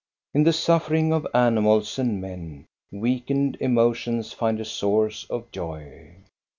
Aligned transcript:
In 0.33 0.45
the 0.45 0.51
suffering 0.51 1.13
of 1.13 1.27
animals 1.31 1.99
and 1.99 2.19
men, 2.19 2.65
weakened 2.91 3.55
emotions 3.59 4.33
find 4.33 4.59
a 4.59 4.65
source 4.65 5.27
of 5.29 5.51
joy. 5.51 6.07